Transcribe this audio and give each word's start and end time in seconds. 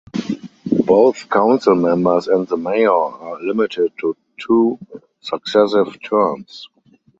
Both 0.83 1.29
council 1.29 1.75
members 1.75 2.27
and 2.27 2.47
the 2.47 2.57
mayor 2.57 2.89
are 2.91 3.39
limited 3.39 3.91
to 3.99 4.17
two 4.39 4.79
successive 5.21 6.01
terms. 6.01 6.67